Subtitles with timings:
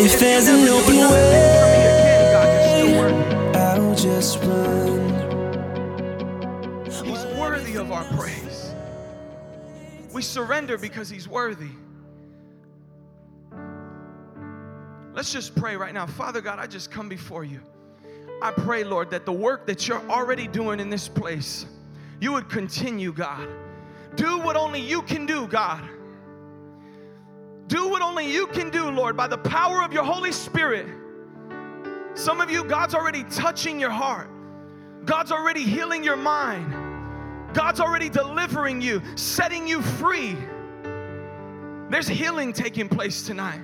[0.00, 2.32] If there's an open way,
[3.56, 4.96] I'll just run.
[6.84, 8.72] He's worthy of our praise.
[10.12, 11.72] We surrender because He's worthy.
[15.14, 16.06] Let's just pray right now.
[16.06, 17.60] Father God, I just come before you.
[18.40, 21.66] I pray, Lord, that the work that you're already doing in this place,
[22.20, 23.48] you would continue, God.
[24.14, 25.82] Do what only you can do, God.
[27.68, 30.86] Do what only you can do, Lord, by the power of your Holy Spirit.
[32.14, 34.28] Some of you, God's already touching your heart,
[35.04, 40.36] God's already healing your mind, God's already delivering you, setting you free.
[41.90, 43.62] There's healing taking place tonight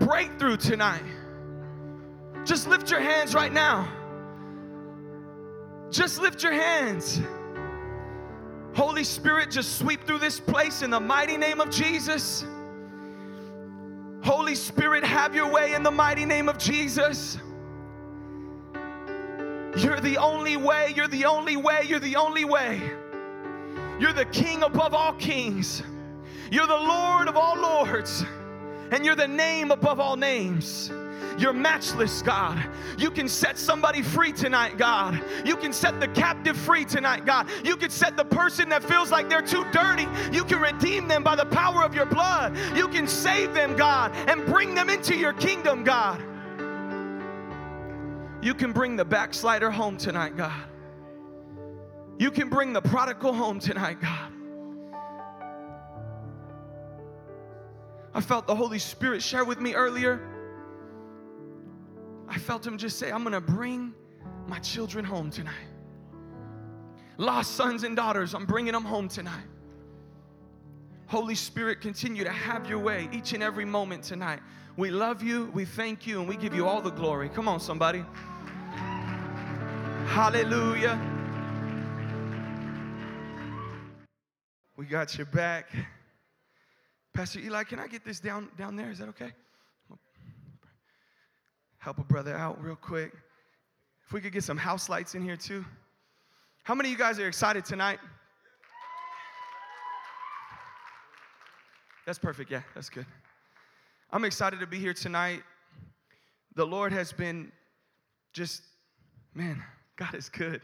[0.00, 1.02] breakthrough tonight.
[2.44, 3.88] Just lift your hands right now.
[5.90, 7.20] Just lift your hands.
[8.74, 12.44] Holy Spirit, just sweep through this place in the mighty name of Jesus.
[14.22, 17.38] Holy Spirit, have your way in the mighty name of Jesus.
[19.76, 22.80] You're the only way, you're the only way, you're the only way.
[23.98, 25.82] You're the King above all kings,
[26.50, 28.24] you're the Lord of all lords
[28.90, 30.90] and you're the name above all names.
[31.38, 32.62] You're matchless, God.
[32.98, 35.22] You can set somebody free tonight, God.
[35.44, 37.48] You can set the captive free tonight, God.
[37.64, 40.06] You can set the person that feels like they're too dirty.
[40.32, 42.56] You can redeem them by the power of your blood.
[42.76, 46.20] You can save them, God, and bring them into your kingdom, God.
[48.42, 50.62] You can bring the backslider home tonight, God.
[52.18, 54.32] You can bring the prodigal home tonight, God.
[58.12, 60.20] I felt the Holy Spirit share with me earlier.
[62.30, 63.92] I felt Him just say, I'm gonna bring
[64.46, 65.66] my children home tonight.
[67.18, 69.44] Lost sons and daughters, I'm bringing them home tonight.
[71.06, 74.40] Holy Spirit, continue to have your way each and every moment tonight.
[74.76, 77.28] We love you, we thank you, and we give you all the glory.
[77.28, 78.04] Come on, somebody.
[80.06, 80.98] Hallelujah.
[84.76, 85.70] We got your back.
[87.12, 88.90] Pastor Eli, can I get this down down there?
[88.90, 89.32] Is that okay?
[91.80, 93.12] Help a brother out real quick.
[94.06, 95.64] If we could get some house lights in here too.
[96.62, 97.98] How many of you guys are excited tonight?
[102.06, 102.50] That's perfect.
[102.50, 103.06] Yeah, that's good.
[104.10, 105.42] I'm excited to be here tonight.
[106.54, 107.50] The Lord has been
[108.32, 108.62] just,
[109.34, 109.62] man,
[109.96, 110.60] God is good.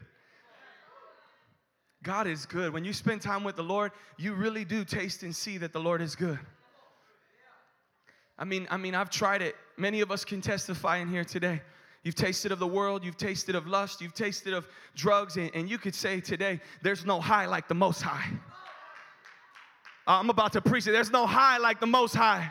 [2.03, 2.73] God is good.
[2.73, 5.79] When you spend time with the Lord, you really do taste and see that the
[5.79, 6.39] Lord is good.
[8.39, 9.55] I mean, I mean, I've tried it.
[9.77, 11.61] Many of us can testify in here today.
[12.03, 15.69] You've tasted of the world, you've tasted of lust, you've tasted of drugs, and, and
[15.69, 18.29] you could say today, there's no high like the most high.
[20.07, 20.91] Uh, I'm about to preach it.
[20.91, 22.49] There's no high like the most high.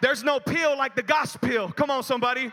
[0.00, 1.72] There's no pill like the gospel.
[1.72, 2.52] Come on, somebody.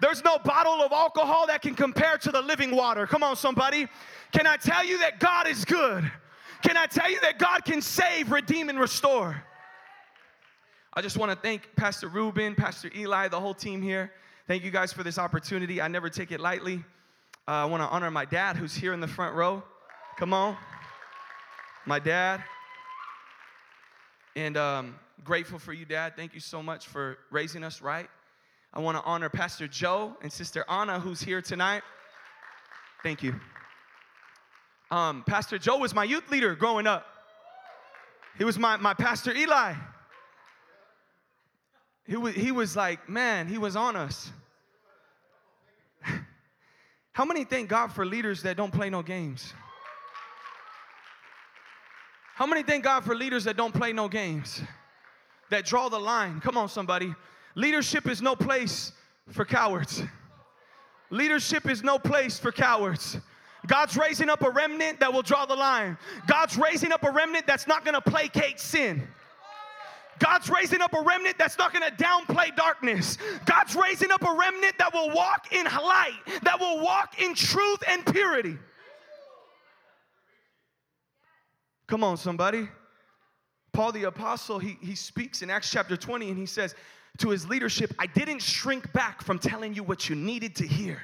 [0.00, 3.06] There's no bottle of alcohol that can compare to the living water.
[3.06, 3.88] Come on, somebody.
[4.32, 6.10] Can I tell you that God is good?
[6.62, 9.42] Can I tell you that God can save, redeem, and restore?
[11.00, 14.12] I just want to thank Pastor Ruben, Pastor Eli, the whole team here.
[14.46, 15.80] Thank you guys for this opportunity.
[15.80, 16.84] I never take it lightly.
[17.48, 19.62] Uh, I want to honor my dad who's here in the front row.
[20.18, 20.58] Come on.
[21.86, 22.44] My dad.
[24.36, 24.94] And um,
[25.24, 26.16] grateful for you, Dad.
[26.16, 28.10] Thank you so much for raising us right.
[28.74, 31.82] I want to honor Pastor Joe and Sister Anna, who's here tonight.
[33.02, 33.40] Thank you.
[34.90, 37.06] Um, Pastor Joe was my youth leader growing up.
[38.36, 39.76] He was my, my Pastor Eli.
[42.10, 44.32] He was, he was like, man, he was on us.
[47.12, 49.54] How many thank God for leaders that don't play no games?
[52.34, 54.60] How many thank God for leaders that don't play no games?
[55.50, 56.40] That draw the line.
[56.40, 57.14] Come on, somebody.
[57.54, 58.90] Leadership is no place
[59.28, 60.02] for cowards.
[61.10, 63.18] Leadership is no place for cowards.
[63.68, 65.96] God's raising up a remnant that will draw the line.
[66.26, 69.06] God's raising up a remnant that's not gonna placate sin.
[70.20, 73.18] God's raising up a remnant that's not gonna downplay darkness.
[73.46, 77.82] God's raising up a remnant that will walk in light, that will walk in truth
[77.88, 78.56] and purity.
[81.88, 82.68] Come on, somebody.
[83.72, 86.74] Paul the Apostle, he, he speaks in Acts chapter 20 and he says
[87.18, 91.00] to his leadership, I didn't shrink back from telling you what you needed to hear.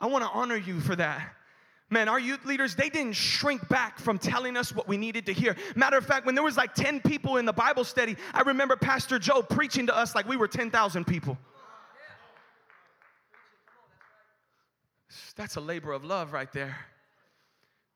[0.00, 1.32] I want to honor you for that.
[1.88, 5.32] Man, our youth leaders, they didn't shrink back from telling us what we needed to
[5.32, 5.54] hear.
[5.76, 8.74] Matter of fact, when there was like 10 people in the Bible study, I remember
[8.74, 11.38] Pastor Joe preaching to us like we were 10,000 people.
[15.36, 16.76] That's a labor of love right there.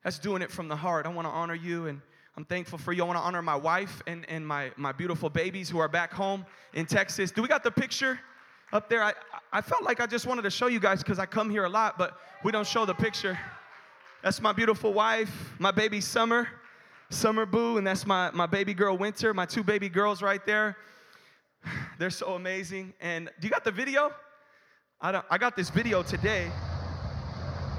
[0.04, 1.06] That's doing it from the heart.
[1.06, 2.00] I want to honor you and
[2.36, 3.02] I'm thankful for you.
[3.02, 6.12] I want to honor my wife and, and my, my beautiful babies who are back
[6.12, 7.32] home in Texas.
[7.32, 8.20] Do we got the picture
[8.72, 9.02] up there?
[9.02, 9.14] I,
[9.52, 11.68] I felt like I just wanted to show you guys because I come here a
[11.68, 13.38] lot, but we don't show the picture.
[14.22, 16.46] That's my beautiful wife, my baby Summer,
[17.08, 20.76] Summer Boo, and that's my, my baby girl Winter, my two baby girls right there.
[21.98, 22.92] They're so amazing.
[23.00, 24.12] And do you got the video?
[25.00, 26.50] I, don't, I got this video today.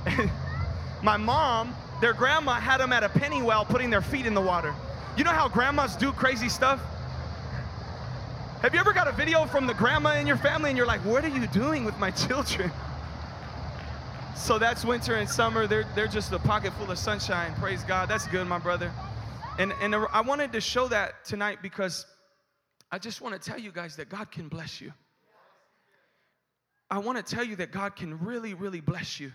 [1.03, 4.41] my mom, their grandma had them at a penny well putting their feet in the
[4.41, 4.73] water.
[5.15, 6.81] You know how grandmas do crazy stuff?
[8.63, 11.05] Have you ever got a video from the grandma in your family and you're like,
[11.05, 12.71] what are you doing with my children?
[14.36, 15.68] So that's winter and summer.
[15.68, 17.54] They're, they're just a pocket full of sunshine.
[17.56, 18.10] Praise God.
[18.10, 18.92] That's good, my brother.
[19.60, 22.06] And, and I wanted to show that tonight because
[22.92, 24.94] I just want to tell you guys that God can bless you.
[26.89, 29.31] I want to tell you that God can really, really bless you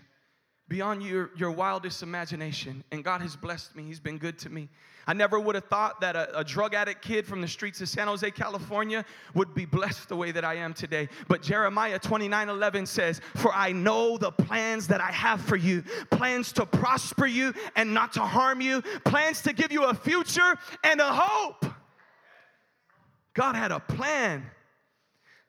[0.67, 2.83] beyond your, your wildest imagination.
[2.91, 3.83] And God has blessed me.
[3.83, 4.69] He's been good to me.
[5.07, 7.87] I never would have thought that a, a, drug addict kid from the streets of
[7.87, 11.07] San Jose, California would be blessed the way that I am today.
[11.29, 15.83] But Jeremiah 29 11 says, For I know the plans that I have for you
[16.11, 20.57] plans to prosper you and not to harm you, plans to give you a future
[20.83, 21.65] and a hope.
[23.33, 24.45] God had a plan.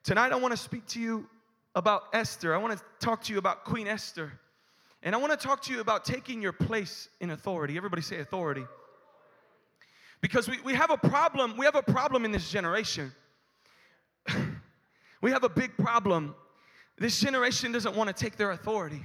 [0.05, 1.29] Tonight, I want to speak to you
[1.75, 2.55] about Esther.
[2.55, 4.33] I want to talk to you about Queen Esther.
[5.03, 7.77] And I want to talk to you about taking your place in authority.
[7.77, 8.65] Everybody say authority.
[10.21, 13.13] Because we, we have a problem, we have a problem in this generation.
[15.23, 16.35] we have a big problem.
[16.99, 19.05] This generation doesn't want to take their authority.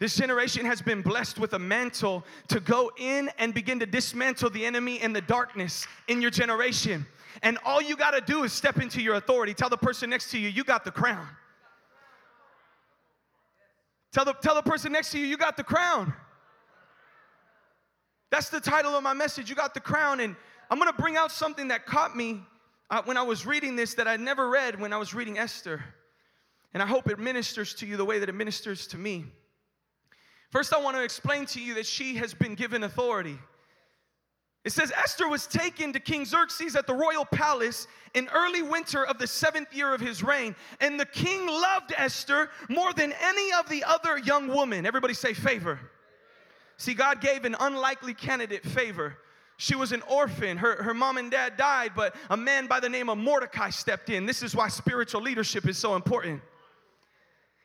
[0.00, 4.50] This generation has been blessed with a mantle to go in and begin to dismantle
[4.50, 7.04] the enemy and the darkness in your generation.
[7.42, 9.54] And all you got to do is step into your authority.
[9.54, 11.26] Tell the person next to you, you got the crown.
[14.12, 16.14] Tell the, tell the person next to you, you got the crown.
[18.30, 19.48] That's the title of my message.
[19.48, 20.20] You got the crown.
[20.20, 20.36] And
[20.70, 22.42] I'm going to bring out something that caught me
[22.90, 25.82] uh, when I was reading this that I never read when I was reading Esther.
[26.74, 29.24] And I hope it ministers to you the way that it ministers to me.
[30.50, 33.38] First, I want to explain to you that she has been given authority.
[34.64, 39.06] It says Esther was taken to King Xerxes at the royal palace in early winter
[39.06, 40.54] of the seventh year of his reign.
[40.80, 44.84] And the king loved Esther more than any of the other young women.
[44.84, 45.78] Everybody say favor.
[46.78, 49.18] See, God gave an unlikely candidate favor.
[49.56, 50.56] She was an orphan.
[50.56, 54.08] Her, her mom and dad died, but a man by the name of Mordecai stepped
[54.08, 54.24] in.
[54.24, 56.40] This is why spiritual leadership is so important.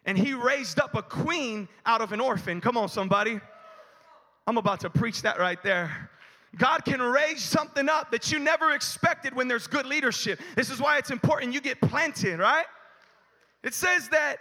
[0.05, 2.59] And he raised up a queen out of an orphan.
[2.59, 3.39] Come on, somebody.
[4.47, 6.09] I'm about to preach that right there.
[6.57, 10.39] God can raise something up that you never expected when there's good leadership.
[10.55, 12.65] This is why it's important you get planted, right?
[13.63, 14.37] It says that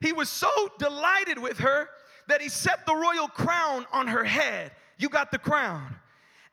[0.00, 1.88] he was so delighted with her
[2.28, 4.72] that he set the royal crown on her head.
[4.98, 5.94] You got the crown.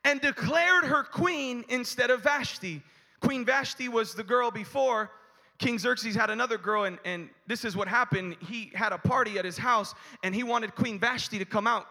[0.06, 2.81] And declared her queen instead of Vashti.
[3.22, 5.10] Queen Vashti was the girl before.
[5.60, 8.36] King Xerxes had another girl, and, and this is what happened.
[8.42, 11.88] He had a party at his house, and he wanted Queen Vashti to come out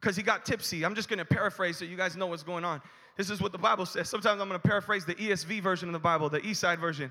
[0.00, 0.84] because he got tipsy.
[0.84, 2.80] I'm just going to paraphrase so you guys know what's going on.
[3.16, 4.08] This is what the Bible says.
[4.08, 7.10] Sometimes I'm going to paraphrase the ESV version of the Bible, the East Side version.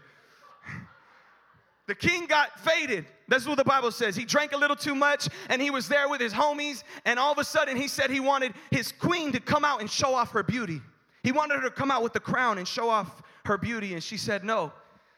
[1.87, 3.05] The king got faded.
[3.29, 4.15] That's what the Bible says.
[4.15, 7.31] He drank a little too much and he was there with his homies, and all
[7.31, 10.31] of a sudden he said he wanted his queen to come out and show off
[10.31, 10.81] her beauty.
[11.23, 14.03] He wanted her to come out with the crown and show off her beauty, and
[14.03, 14.71] she said no.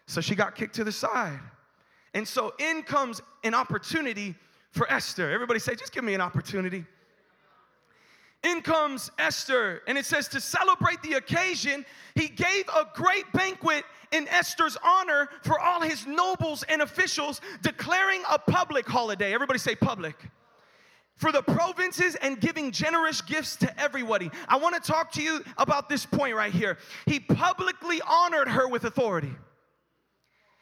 [0.06, 1.40] So she got kicked to the side.
[2.14, 4.36] And so in comes an opportunity
[4.72, 5.32] for Esther.
[5.32, 6.86] Everybody say, just give me an opportunity.
[8.44, 13.84] In comes Esther, and it says to celebrate the occasion, he gave a great banquet
[14.12, 19.34] in Esther's honor for all his nobles and officials, declaring a public holiday.
[19.34, 20.16] Everybody say public.
[21.18, 24.32] For the provinces and giving generous gifts to everybody.
[24.48, 26.78] I want to talk to you about this point right here.
[27.06, 29.36] He publicly honored her with authority.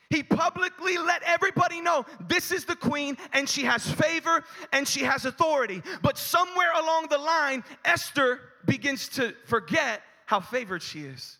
[0.10, 5.04] He publicly let everybody know this is the queen and she has favor and she
[5.04, 5.84] has authority.
[6.01, 11.38] But somewhere along the line, Esther begins to forget how favored she is.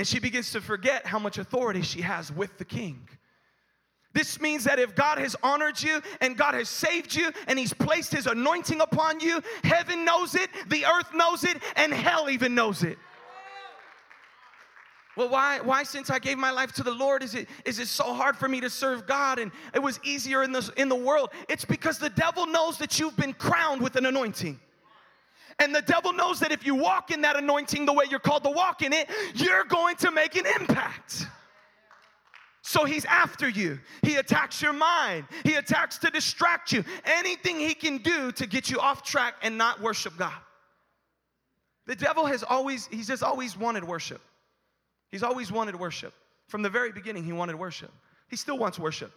[0.00, 3.06] And she begins to forget how much authority she has with the king.
[4.14, 7.74] This means that if God has honored you and God has saved you and He's
[7.74, 12.54] placed His anointing upon you, heaven knows it, the earth knows it, and hell even
[12.54, 12.96] knows it.
[15.18, 17.88] Well, why, why since I gave my life to the Lord is it, is it
[17.88, 20.96] so hard for me to serve God and it was easier in, the in the
[20.96, 21.28] world?
[21.46, 24.60] It's because the devil knows that you've been crowned with an anointing.
[25.60, 28.42] And the devil knows that if you walk in that anointing the way you're called
[28.44, 31.26] to walk in it, you're going to make an impact.
[32.62, 33.78] So he's after you.
[34.02, 35.26] He attacks your mind.
[35.44, 36.82] He attacks to distract you.
[37.04, 40.32] Anything he can do to get you off track and not worship God.
[41.86, 44.20] The devil has always, he's just always wanted worship.
[45.10, 46.14] He's always wanted worship.
[46.46, 47.90] From the very beginning, he wanted worship.
[48.28, 49.12] He still wants worship.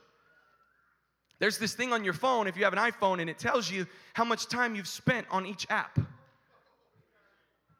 [1.39, 3.85] There's this thing on your phone, if you have an iPhone, and it tells you
[4.13, 5.99] how much time you've spent on each app.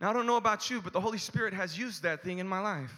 [0.02, 2.48] Now, I don't know about you, but the Holy Spirit has used that thing in
[2.48, 2.92] my life.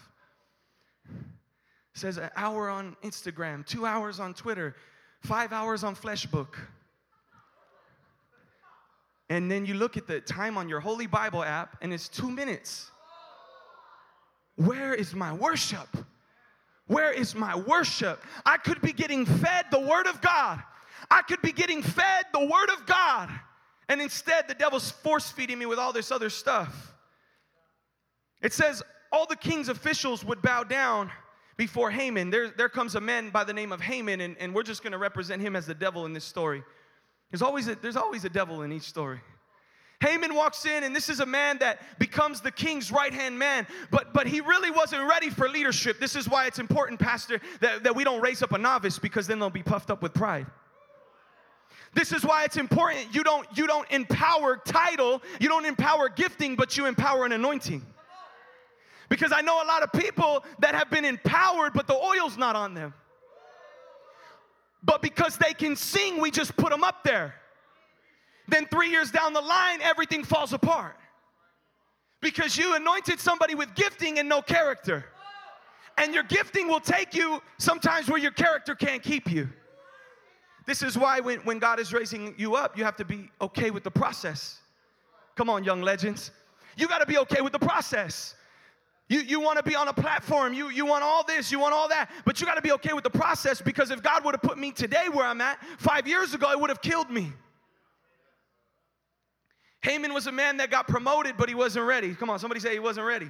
[1.08, 4.76] It says an hour on Instagram, two hours on Twitter,
[5.22, 6.56] five hours on Fleshbook.
[9.30, 12.30] And then you look at the time on your Holy Bible app, and it's two
[12.30, 12.92] minutes.
[14.56, 15.88] Where is my worship?
[16.88, 18.24] Where is my worship?
[18.46, 20.62] I could be getting fed the Word of God.
[21.10, 23.30] I could be getting fed the Word of God.
[23.88, 26.94] And instead, the devil's force feeding me with all this other stuff.
[28.42, 31.12] It says, all the king's officials would bow down
[31.58, 32.30] before Haman.
[32.30, 34.92] There, there comes a man by the name of Haman, and, and we're just going
[34.92, 36.64] to represent him as the devil in this story.
[37.32, 39.22] There's always, a, there's always a devil in each story.
[40.02, 43.66] Haman walks in, and this is a man that becomes the king's right hand man,
[43.92, 46.00] but, but he really wasn't ready for leadership.
[46.00, 49.26] This is why it's important, Pastor, that, that we don't raise up a novice because
[49.26, 50.48] then they'll be puffed up with pride.
[51.96, 56.56] This is why it's important you don't, you don't empower title, you don't empower gifting,
[56.56, 57.84] but you empower an anointing.
[59.08, 62.56] Because I know a lot of people that have been empowered, but the oil's not
[62.56, 62.94] on them.
[64.84, 67.36] But because they can sing, we just put them up there.
[68.48, 70.98] Then three years down the line, everything falls apart.
[72.22, 75.06] Because you anointed somebody with gifting and no character.
[75.98, 79.48] And your gifting will take you sometimes where your character can't keep you.
[80.66, 83.72] This is why when, when God is raising you up, you have to be okay
[83.72, 84.60] with the process.
[85.36, 86.32] Come on, young legends.
[86.78, 88.36] You got to be okay with the process.
[89.08, 90.54] You, you want to be on a platform.
[90.54, 91.52] You, you want all this.
[91.52, 92.10] You want all that.
[92.26, 94.58] But you got to be okay with the process because if God would have put
[94.58, 97.32] me today where I'm at five years ago, it would have killed me.
[99.82, 102.16] Haman was a man that got promoted, but he wasn't ready.
[102.16, 103.30] Come on, somebody say he wasn't ready.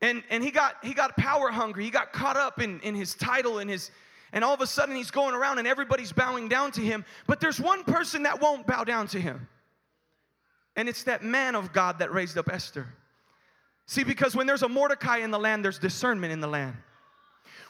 [0.00, 1.84] And, and he got he got power hungry.
[1.84, 3.92] He got caught up in, in his title and his
[4.32, 7.04] and all of a sudden he's going around and everybody's bowing down to him.
[7.26, 9.48] But there's one person that won't bow down to him.
[10.76, 12.86] And it's that man of God that raised up Esther.
[13.86, 16.74] See, because when there's a Mordecai in the land, there's discernment in the land.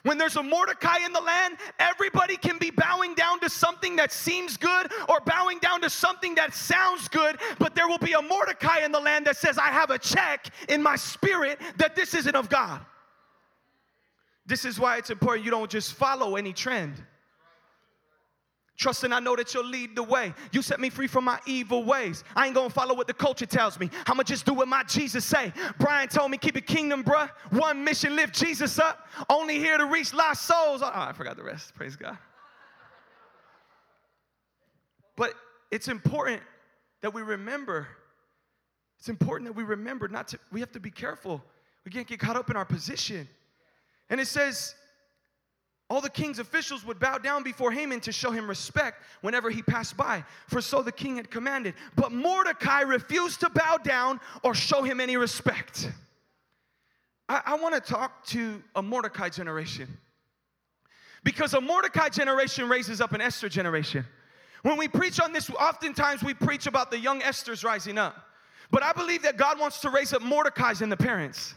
[0.04, 4.12] When there's a Mordecai in the land, everybody can be bowing down to something that
[4.12, 8.20] seems good or bowing down to something that sounds good, but there will be a
[8.20, 12.12] Mordecai in the land that says, I have a check in my spirit that this
[12.12, 12.84] isn't of God.
[14.46, 17.02] This is why it's important you don't just follow any trend.
[18.76, 20.34] Trust and I know that you'll lead the way.
[20.50, 22.24] You set me free from my evil ways.
[22.34, 23.88] I ain't gonna follow what the culture tells me.
[24.06, 25.52] I'ma just do what my Jesus say.
[25.78, 27.30] Brian told me, keep it kingdom, bruh.
[27.50, 29.06] One mission, lift Jesus up.
[29.30, 30.82] Only here to reach lost souls.
[30.82, 31.72] Oh, I forgot the rest.
[31.76, 32.18] Praise God.
[35.16, 35.34] But
[35.70, 36.42] it's important
[37.00, 37.86] that we remember.
[38.98, 41.40] It's important that we remember not to, we have to be careful.
[41.84, 43.28] We can't get caught up in our position.
[44.14, 44.76] And it says,
[45.90, 49.60] all the king's officials would bow down before Haman to show him respect whenever he
[49.60, 51.74] passed by, for so the king had commanded.
[51.96, 55.90] But Mordecai refused to bow down or show him any respect.
[57.28, 59.88] I, I want to talk to a Mordecai generation
[61.24, 64.04] because a Mordecai generation raises up an Esther generation.
[64.62, 68.14] When we preach on this, oftentimes we preach about the young Esther's rising up.
[68.70, 71.54] But I believe that God wants to raise up Mordecai's in the parents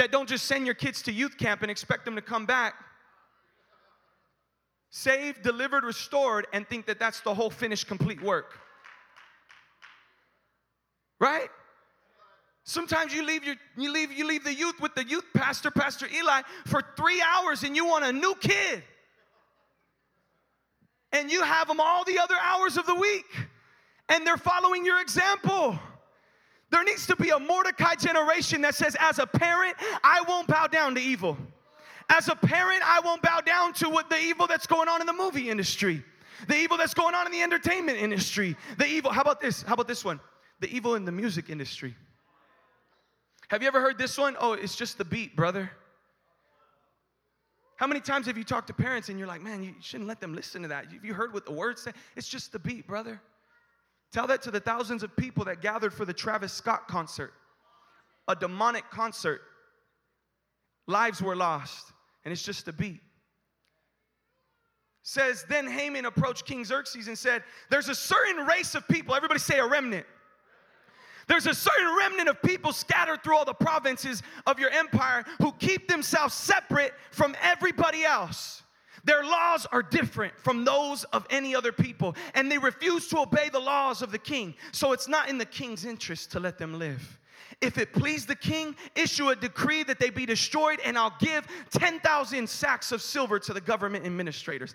[0.00, 2.72] that don't just send your kids to youth camp and expect them to come back
[4.88, 8.58] saved, delivered, restored, and think that that's the whole finished, complete work.
[11.20, 11.48] Right?
[12.64, 16.08] Sometimes you leave your you leave you leave the youth with the youth pastor, Pastor
[16.12, 18.82] Eli, for three hours, and you want a new kid,
[21.12, 23.26] and you have them all the other hours of the week,
[24.08, 25.78] and they're following your example.
[26.70, 30.66] There needs to be a Mordecai generation that says, as a parent, I won't bow
[30.68, 31.36] down to evil.
[32.08, 35.06] As a parent, I won't bow down to what the evil that's going on in
[35.06, 36.04] the movie industry,
[36.48, 39.10] the evil that's going on in the entertainment industry, the evil.
[39.10, 39.62] How about this?
[39.62, 40.20] How about this one?
[40.60, 41.94] The evil in the music industry.
[43.48, 44.36] Have you ever heard this one?
[44.38, 45.70] Oh, it's just the beat, brother.
[47.76, 50.20] How many times have you talked to parents and you're like, man, you shouldn't let
[50.20, 50.92] them listen to that?
[50.92, 51.92] Have you heard what the words say?
[52.14, 53.20] It's just the beat, brother.
[54.12, 57.32] Tell that to the thousands of people that gathered for the Travis Scott concert,
[58.28, 59.42] a demonic concert.
[60.86, 61.92] Lives were lost,
[62.24, 63.00] and it's just a beat.
[65.02, 69.40] Says, then Haman approached King Xerxes and said, There's a certain race of people, everybody
[69.40, 70.06] say a remnant.
[71.28, 75.52] There's a certain remnant of people scattered through all the provinces of your empire who
[75.52, 78.64] keep themselves separate from everybody else.
[79.04, 83.48] Their laws are different from those of any other people, and they refuse to obey
[83.48, 84.54] the laws of the king.
[84.72, 87.18] So it's not in the king's interest to let them live.
[87.60, 91.46] If it please the king, issue a decree that they be destroyed, and I'll give
[91.70, 94.74] 10,000 sacks of silver to the government administrators.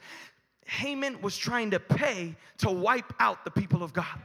[0.68, 4.20] Haman was trying to pay to wipe out the people of God.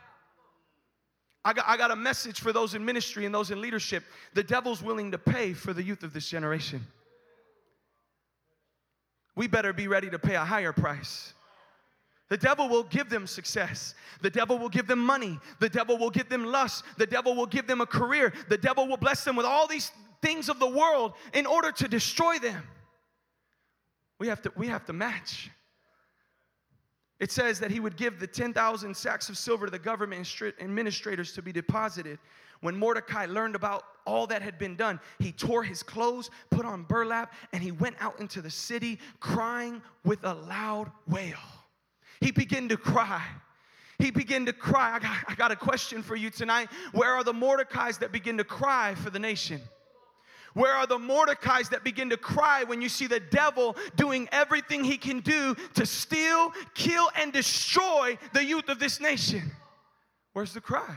[1.44, 4.04] I got, I got a message for those in ministry and those in leadership.
[4.34, 6.86] The devil's willing to pay for the youth of this generation.
[9.36, 11.34] We better be ready to pay a higher price.
[12.28, 13.94] The devil will give them success.
[14.22, 15.38] The devil will give them money.
[15.58, 16.84] The devil will give them lust.
[16.96, 18.32] The devil will give them a career.
[18.48, 19.90] The devil will bless them with all these
[20.22, 22.62] things of the world in order to destroy them.
[24.20, 25.50] We have to, we have to match.
[27.18, 30.26] It says that he would give the 10,000 sacks of silver to the government
[30.60, 32.18] administrators to be deposited.
[32.60, 36.82] When Mordecai learned about all that had been done, he tore his clothes, put on
[36.84, 41.38] burlap, and he went out into the city crying with a loud wail.
[42.20, 43.22] He began to cry.
[43.98, 44.94] He began to cry.
[44.94, 46.68] I got, I got a question for you tonight.
[46.92, 49.60] Where are the Mordecais that begin to cry for the nation?
[50.54, 54.82] Where are the Mordecais that begin to cry when you see the devil doing everything
[54.82, 59.52] he can do to steal, kill, and destroy the youth of this nation?
[60.32, 60.96] Where's the cry?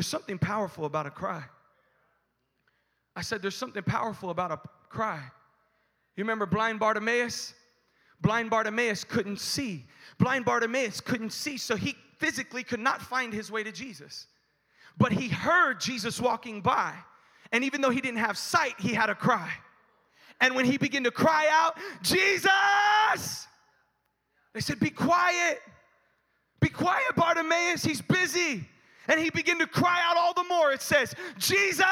[0.00, 1.44] There's something powerful about a cry.
[3.14, 5.20] I said, There's something powerful about a cry.
[6.16, 7.52] You remember blind Bartimaeus?
[8.22, 9.84] Blind Bartimaeus couldn't see.
[10.16, 14.26] Blind Bartimaeus couldn't see, so he physically could not find his way to Jesus.
[14.96, 16.94] But he heard Jesus walking by.
[17.52, 19.52] And even though he didn't have sight, he had a cry.
[20.40, 23.46] And when he began to cry out, Jesus,
[24.54, 25.60] they said, Be quiet.
[26.58, 27.82] Be quiet, Bartimaeus.
[27.82, 28.66] He's busy.
[29.10, 30.72] And he began to cry out all the more.
[30.72, 31.84] It says, Jesus.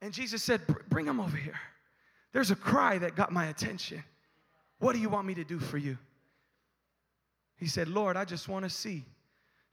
[0.00, 1.58] And Jesus said, Bring him over here.
[2.32, 4.02] There's a cry that got my attention.
[4.78, 5.98] What do you want me to do for you?
[7.56, 9.04] He said, Lord, I just want to see.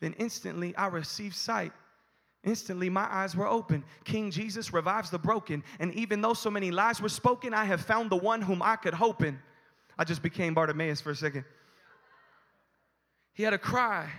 [0.01, 1.71] Then instantly I received sight
[2.43, 3.83] Instantly, my eyes were open.
[4.05, 5.63] King Jesus revives the broken.
[5.79, 8.77] And even though so many lies were spoken, I have found the one whom I
[8.77, 9.37] could hope in.
[9.97, 11.43] I just became Bartimaeus for a second.
[13.33, 14.09] He had a cry.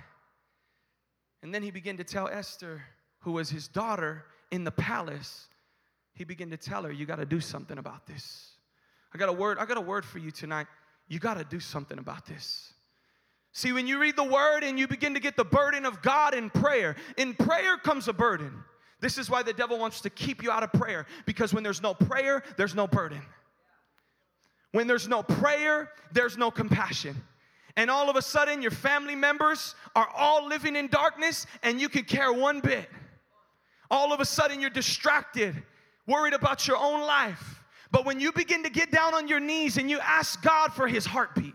[1.43, 2.83] And then he began to tell Esther,
[3.21, 5.49] who was his daughter in the palace,
[6.15, 8.51] he began to tell her, You got to do something about this.
[9.15, 10.67] I got a word, I got a word for you tonight.
[11.09, 12.73] You got to do something about this.
[13.53, 16.35] See, when you read the word and you begin to get the burden of God
[16.35, 18.53] in prayer, in prayer comes a burden.
[19.01, 21.83] This is why the devil wants to keep you out of prayer because when there's
[21.83, 23.23] no prayer, there's no burden.
[24.73, 27.17] When there's no prayer, there's no compassion.
[27.81, 31.89] And all of a sudden, your family members are all living in darkness and you
[31.89, 32.87] can care one bit.
[33.91, 35.55] All of a sudden, you're distracted,
[36.07, 37.63] worried about your own life.
[37.91, 40.89] But when you begin to get down on your knees and you ask God for
[40.89, 41.55] his heartbeat,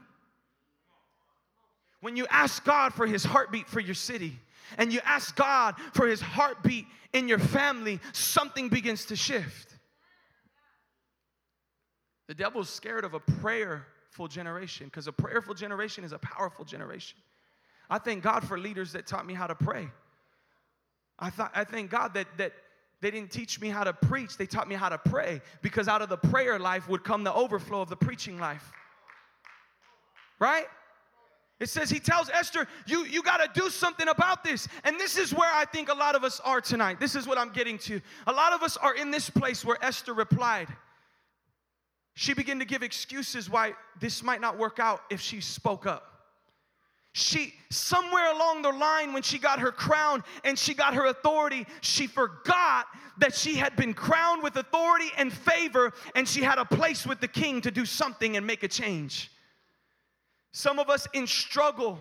[2.01, 4.33] when you ask God for his heartbeat for your city
[4.79, 9.75] and you ask God for his heartbeat in your family, something begins to shift.
[12.27, 13.19] The devil's scared of a
[14.15, 17.17] prayerful generation because a prayerful generation is a powerful generation.
[17.89, 19.89] I thank God for leaders that taught me how to pray.
[21.19, 22.53] I, thought, I thank God that, that
[23.01, 26.01] they didn't teach me how to preach, they taught me how to pray because out
[26.01, 28.71] of the prayer life would come the overflow of the preaching life.
[30.39, 30.67] Right?
[31.59, 34.69] It says he tells Esther, you, you got to do something about this.
[34.85, 37.01] And this is where I think a lot of us are tonight.
[37.01, 37.99] This is what I'm getting to.
[38.27, 40.69] A lot of us are in this place where Esther replied.
[42.15, 46.11] She began to give excuses why this might not work out if she spoke up.
[47.11, 51.65] She, somewhere along the line, when she got her crown and she got her authority,
[51.81, 52.87] she forgot
[53.19, 57.21] that she had been crowned with authority and favor and she had a place with
[57.21, 59.31] the king to do something and make a change.
[60.51, 61.99] Some of us in struggle,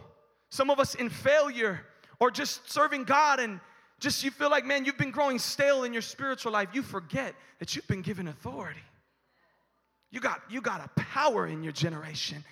[0.49, 1.81] some of us in failure,
[2.21, 3.61] or just serving God and
[4.01, 6.69] just you feel like, man, you've been growing stale in your spiritual life.
[6.73, 8.83] You forget that you've been given authority.
[10.15, 12.45] You got, you got a power in your generation.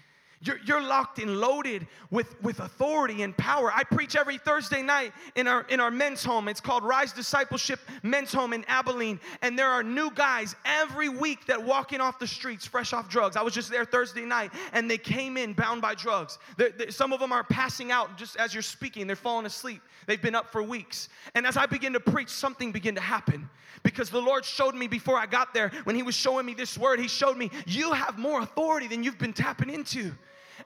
[0.45, 3.73] You're, you're locked and loaded with, with authority and power.
[3.73, 6.49] I preach every Thursday night in our, in our men's home.
[6.49, 9.21] It's called Rise Discipleship Men's Home in Abilene.
[9.43, 13.37] And there are new guys every week that walking off the streets fresh off drugs.
[13.37, 16.39] I was just there Thursday night and they came in bound by drugs.
[16.57, 19.81] They're, they're, some of them are passing out just as you're speaking, they're falling asleep.
[20.07, 21.09] They've been up for weeks.
[21.37, 23.49] And as I begin to preach, something began to happen
[23.85, 26.77] because the Lord showed me before I got there, when He was showing me this
[26.77, 30.13] word, He showed me, You have more authority than you've been tapping into.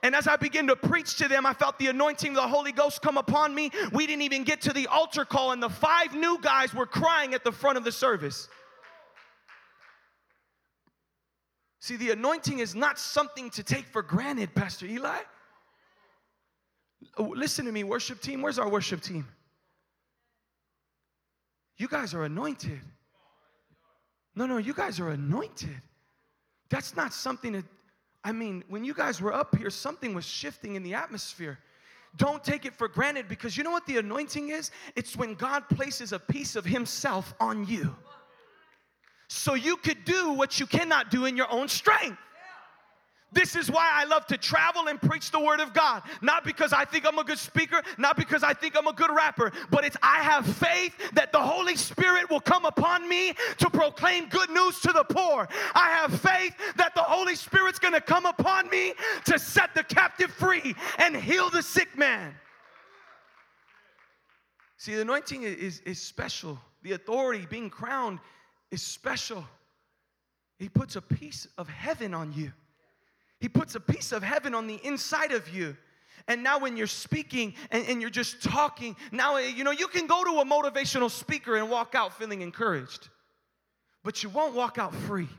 [0.03, 2.71] And as I began to preach to them, I felt the anointing of the Holy
[2.71, 3.71] Ghost come upon me.
[3.91, 7.33] We didn't even get to the altar call, and the five new guys were crying
[7.33, 8.47] at the front of the service.
[11.79, 15.19] See, the anointing is not something to take for granted, Pastor Eli.
[17.17, 18.41] Oh, Listen to me, worship team.
[18.41, 19.25] Where's our worship team?
[21.77, 22.81] You guys are anointed.
[24.35, 25.81] No, no, you guys are anointed.
[26.69, 27.65] That's not something that,
[28.27, 31.59] I mean, when you guys were up here, something was shifting in the atmosphere.
[32.17, 34.69] Don't take it for granted because you know what the anointing is?
[34.97, 37.95] It's when God places a piece of Himself on you.
[39.29, 42.17] So you could do what you cannot do in your own strength.
[43.31, 46.03] This is why I love to travel and preach the word of God.
[46.21, 49.09] Not because I think I'm a good speaker, not because I think I'm a good
[49.13, 53.69] rapper, but it's I have faith that the Holy Spirit will come upon me to
[53.69, 55.47] proclaim good news to the poor.
[55.75, 58.93] I have faith that the Holy Spirit's gonna come upon me
[59.25, 62.33] to set the captive free and heal the sick man.
[64.77, 66.59] See, the anointing is, is, is special.
[66.81, 68.19] The authority, being crowned,
[68.71, 69.43] is special.
[70.59, 72.53] He puts a piece of heaven on you.
[73.39, 75.77] He puts a piece of heaven on the inside of you.
[76.27, 79.87] And now, when you're speaking and, and, you're just talking, now, eh, you know, you
[79.87, 83.07] can go to a motivational speaker and walk out feeling encouraged,
[84.03, 85.29] but you won't walk out free.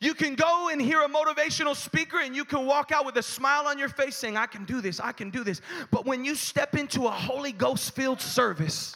[0.00, 3.22] You can go and hear a motivational speaker and you can walk out with a
[3.22, 5.62] smile on your face saying, I can do this, I can do this.
[5.90, 8.94] But when you step into a Holy Ghost filled service,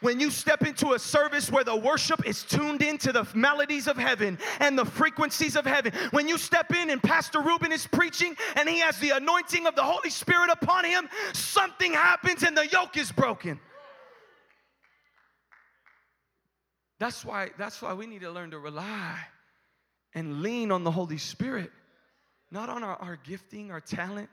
[0.00, 3.96] when you step into a service where the worship is tuned into the melodies of
[3.96, 8.36] heaven and the frequencies of heaven, when you step in and Pastor Ruben is preaching
[8.56, 12.66] and he has the anointing of the Holy Spirit upon him, something happens and the
[12.66, 13.60] yoke is broken.
[16.98, 19.18] That's why, that's why we need to learn to rely
[20.14, 21.70] and lean on the Holy Spirit,
[22.50, 24.30] not on our, our gifting, our talent.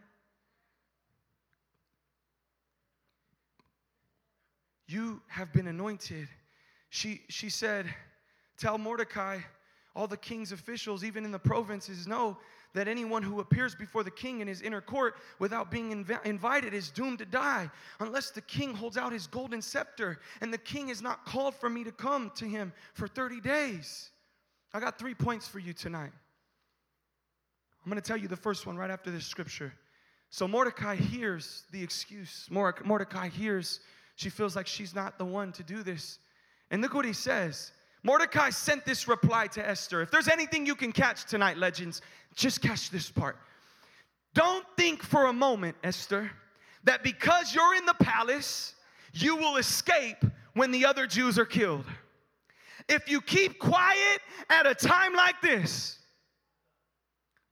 [4.94, 6.28] You have been anointed.
[6.92, 7.88] She, she said,
[8.60, 9.40] Tell Mordecai,
[9.96, 12.38] all the king's officials, even in the provinces, know
[12.76, 16.76] that anyone who appears before the king in his inner court without being inv- invited
[16.76, 20.20] is doomed to die, unless the king holds out his golden scepter.
[20.42, 24.12] And the king has not called for me to come to him for 30 days.
[24.76, 26.12] I got three points for you tonight.
[27.84, 29.74] I'm going to tell you the first one right after this scripture.
[30.30, 32.48] So Mordecai hears the excuse.
[32.52, 33.80] Mordecai hears
[34.16, 36.20] she feels like she's not the one to do this.
[36.72, 37.72] And look what he says.
[38.04, 40.02] Mordecai sent this reply to Esther.
[40.02, 42.02] If there's anything you can catch tonight, legends,
[42.36, 43.38] just catch this part.
[44.34, 46.30] Don't think for a moment, Esther,
[46.84, 48.76] that because you're in the palace,
[49.14, 50.24] you will escape
[50.54, 51.86] when the other Jews are killed.
[52.90, 56.00] If you keep quiet at a time like this,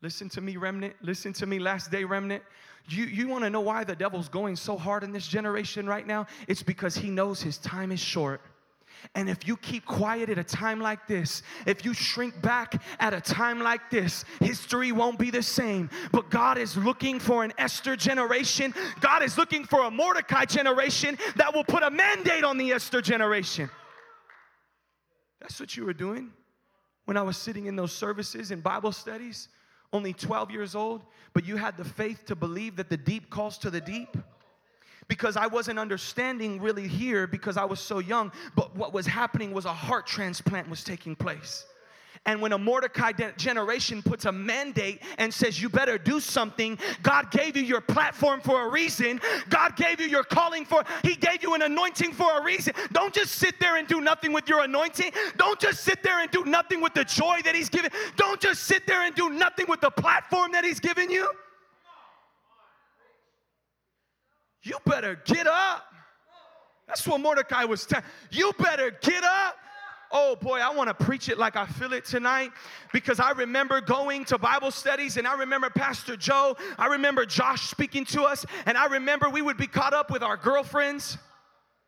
[0.01, 2.43] listen to me, remnant, listen to me, last day, remnant.
[2.91, 6.05] You, you want to know why the devil's going so hard in this generation right
[6.05, 6.27] now?
[6.47, 8.41] It's because he knows his time is short.
[9.15, 13.13] And if you keep quiet at a time like this, if you shrink back at
[13.13, 15.89] a time like this, history won't be the same.
[16.11, 18.73] But God is looking for an Esther generation.
[18.99, 23.01] God is looking for a Mordecai generation that will put a mandate on the Esther
[23.01, 23.69] generation.
[25.39, 26.31] That's what you were doing
[27.05, 29.47] when I was sitting in those services and Bible studies
[29.93, 31.01] only 12 years old,
[31.33, 34.17] but you had the faith to believe that the deep calls to the deep?
[35.07, 39.51] Because I wasn't understanding really here because I was so young, but what was happening
[39.51, 41.65] was a heart transplant was taking place.
[42.27, 46.77] And when a Mordecai de- generation puts a mandate and says, You better do something,
[47.01, 49.19] God gave you your platform for a reason.
[49.49, 52.75] God gave you your calling for, He gave you an anointing for a reason.
[52.91, 55.11] Don't just sit there and do nothing with your anointing.
[55.37, 57.89] Don't just sit there and do nothing with the joy that He's given.
[58.17, 61.27] Don't just sit there and do nothing with the platform that He's given you.
[64.61, 65.85] You better get up.
[66.85, 68.05] That's what Mordecai was telling.
[68.29, 69.55] You better get up
[70.11, 72.51] Oh boy, I want to preach it like I feel it tonight
[72.91, 77.69] because I remember going to Bible studies and I remember Pastor Joe, I remember Josh
[77.69, 81.17] speaking to us, and I remember we would be caught up with our girlfriends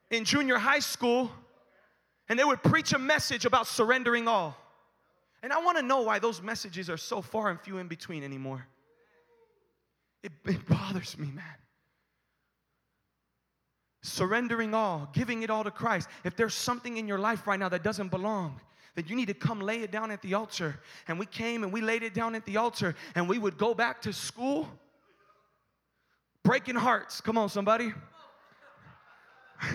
[0.09, 1.31] in junior high school
[2.29, 4.55] and they would preach a message about surrendering all.
[5.41, 8.23] And I want to know why those messages are so far and few in between
[8.23, 8.65] anymore.
[10.23, 11.43] It, it bothers me, man
[14.03, 16.09] surrendering all, giving it all to Christ.
[16.23, 18.59] If there's something in your life right now that doesn't belong,
[18.95, 20.79] then you need to come lay it down at the altar.
[21.07, 23.73] And we came and we laid it down at the altar, and we would go
[23.73, 24.69] back to school
[26.43, 27.21] breaking hearts.
[27.21, 27.93] Come on, somebody.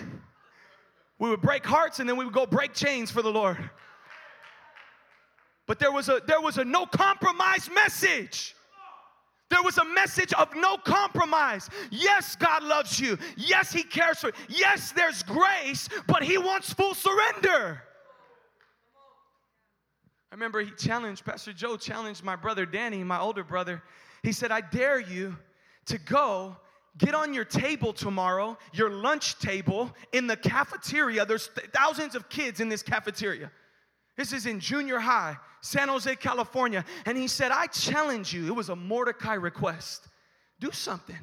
[1.19, 3.57] we would break hearts and then we would go break chains for the Lord.
[5.65, 8.55] But there was a there was a no compromise message.
[9.49, 11.69] There was a message of no compromise.
[11.89, 13.17] Yes, God loves you.
[13.35, 14.33] Yes, He cares for you.
[14.47, 17.81] Yes, there's grace, but He wants full surrender.
[20.31, 23.81] I remember he challenged, Pastor Joe challenged my brother Danny, my older brother.
[24.21, 25.35] He said, I dare you
[25.87, 26.55] to go
[26.99, 31.25] get on your table tomorrow, your lunch table in the cafeteria.
[31.25, 33.51] There's th- thousands of kids in this cafeteria.
[34.19, 36.83] This is in junior high, San Jose, California.
[37.05, 38.47] And he said, I challenge you.
[38.47, 40.09] It was a Mordecai request.
[40.59, 41.15] Do something.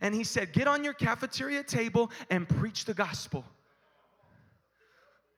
[0.00, 3.44] And he said, Get on your cafeteria table and preach the gospel.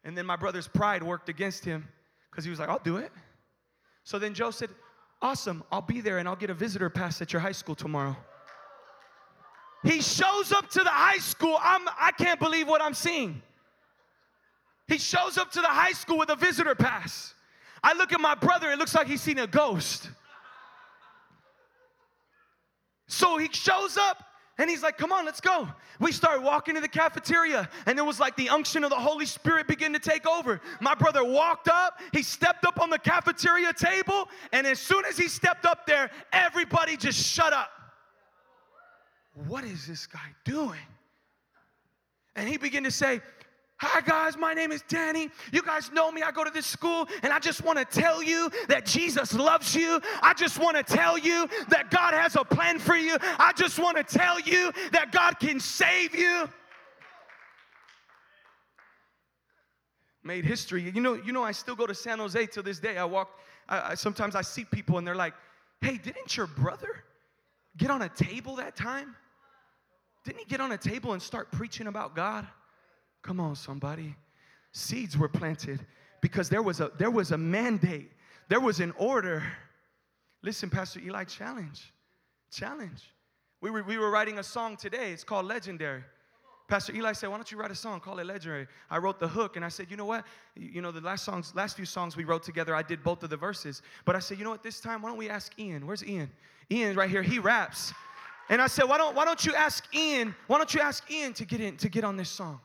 [0.05, 1.88] And then my brother's pride worked against him
[2.31, 3.11] because he was like, I'll do it.
[4.05, 4.71] So then Joe said,
[5.21, 8.17] Awesome, I'll be there and I'll get a visitor pass at your high school tomorrow.
[9.83, 11.59] He shows up to the high school.
[11.61, 13.43] I'm, I can't believe what I'm seeing.
[14.88, 17.35] He shows up to the high school with a visitor pass.
[17.83, 20.11] I look at my brother, it looks like he's seen a ghost.
[23.07, 24.25] So he shows up
[24.59, 25.68] and he's like, Come on, let's go.
[25.99, 29.27] We start walking to the cafeteria, and it was like the unction of the Holy
[29.27, 30.61] Spirit began to take over.
[30.81, 35.16] My brother walked up, he stepped up on the cafeteria table, and as soon as
[35.16, 37.71] he stepped up there, everybody just shut up.
[39.47, 40.81] What is this guy doing?
[42.35, 43.21] And he began to say,
[43.85, 45.29] Hi, guys, my name is Danny.
[45.51, 46.23] You guys know me.
[46.23, 49.75] I go to this school, and I just want to tell you that Jesus loves
[49.75, 50.01] you.
[50.23, 53.16] I just want to tell you that God has a plan for you.
[53.21, 56.49] I just want to tell you that God can save you.
[60.23, 60.88] Made history.
[60.95, 62.99] You know, you know, I still go to San Jose to this day.
[62.99, 63.37] I walk,
[63.68, 65.35] I, I, sometimes I see people, and they're like,
[65.81, 67.03] Hey, didn't your brother
[67.77, 69.16] get on a table that time?
[70.25, 72.47] Didn't he get on a table and start preaching about God?
[73.23, 74.15] Come on, somebody.
[74.73, 75.81] Seeds were planted
[76.21, 78.11] because there was a there was a mandate.
[78.49, 79.43] There was an order.
[80.43, 81.93] Listen, Pastor Eli, challenge.
[82.51, 83.01] Challenge.
[83.61, 85.13] We were, we were writing a song today.
[85.13, 86.03] It's called Legendary.
[86.69, 88.01] Pastor Eli said, Why don't you write a song?
[88.01, 88.67] Call it Legendary.
[88.91, 90.25] I wrote the hook and I said, You know what?
[90.57, 93.31] You know, the last songs, last few songs we wrote together, I did both of
[93.31, 93.83] the verses.
[94.05, 94.63] But I said, You know what?
[94.63, 95.87] This time, why don't we ask Ian?
[95.87, 96.31] Where's Ian?
[96.71, 97.93] Ian right here, he raps.
[98.49, 100.35] And I said, Why don't, why don't you ask Ian?
[100.47, 102.61] Why don't you ask Ian to get in, to get on this song?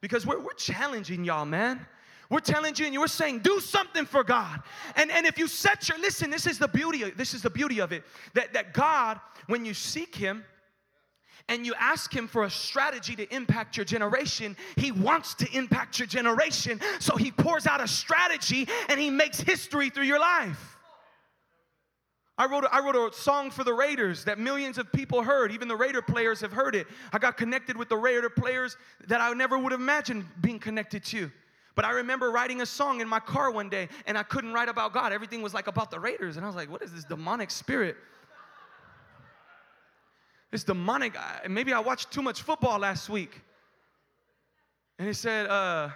[0.00, 1.86] Because we're, we're challenging y'all, man.
[2.30, 3.00] We're challenging you.
[3.00, 4.60] We're saying, do something for God.
[4.96, 7.50] And, and if you set your, listen, this is the beauty, of, this is the
[7.50, 8.04] beauty of it.
[8.34, 10.44] That, that God, when you seek Him,
[11.48, 15.98] and you ask him for a strategy to impact your generation, he wants to impact
[15.98, 16.78] your generation.
[17.00, 20.77] So he pours out a strategy and he makes history through your life.
[22.38, 25.50] I wrote, a, I wrote a song for the Raiders that millions of people heard.
[25.50, 26.86] Even the Raider players have heard it.
[27.12, 28.76] I got connected with the Raider players
[29.08, 31.32] that I never would have imagined being connected to.
[31.74, 34.68] But I remember writing a song in my car one day and I couldn't write
[34.68, 35.12] about God.
[35.12, 36.36] Everything was like about the Raiders.
[36.36, 37.96] And I was like, what is this demonic spirit?
[40.52, 41.16] This demonic.
[41.48, 43.42] Maybe I watched too much football last week.
[44.98, 45.90] And he said, uh,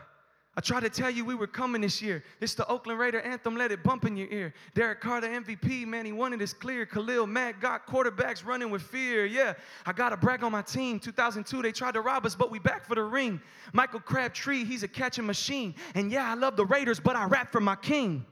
[0.54, 2.22] I tried to tell you we were coming this year.
[2.38, 4.52] It's the Oakland Raider anthem, let it bump in your ear.
[4.74, 6.84] Derek Carr, the MVP, man, he it, it's clear.
[6.84, 9.24] Khalil Mack got quarterbacks running with fear.
[9.24, 9.54] Yeah,
[9.86, 11.00] I got to brag on my team.
[11.00, 13.40] 2002, they tried to rob us, but we back for the ring.
[13.72, 15.74] Michael Crabtree, he's a catching machine.
[15.94, 18.26] And yeah, I love the Raiders, but I rap for my king.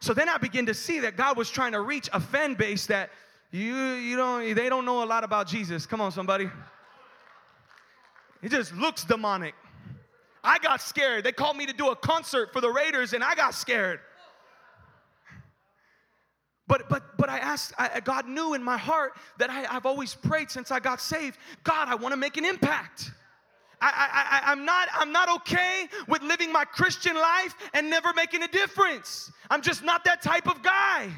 [0.00, 2.86] So then I begin to see that God was trying to reach a fan base
[2.86, 3.10] that
[3.50, 5.84] you, you don't, they don't know a lot about Jesus.
[5.84, 6.50] Come on, somebody.
[8.42, 9.54] It just looks demonic.
[10.44, 11.24] I got scared.
[11.24, 14.00] They called me to do a concert for the Raiders, and I got scared.
[16.66, 17.74] But but but I asked.
[17.78, 21.38] I, God knew in my heart that I, have always prayed since I got saved.
[21.64, 23.10] God, I want to make an impact.
[23.80, 28.42] I, I, I'm not I'm not okay with living my Christian life and never making
[28.42, 29.30] a difference.
[29.50, 31.10] I'm just not that type of guy.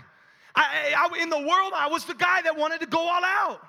[0.57, 3.61] I, I, in the world, I was the guy that wanted to go all out.